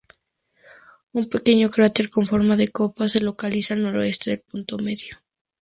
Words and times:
Un 1.19 1.25
pequeño 1.31 1.69
cráter 1.75 2.05
con 2.13 2.23
forma 2.31 2.55
de 2.55 2.69
copa 2.69 3.07
se 3.07 3.21
localiza 3.23 3.75
al 3.75 3.83
noroeste 3.83 4.31
del 4.31 4.39
punto 4.41 4.79
medio. 4.79 5.15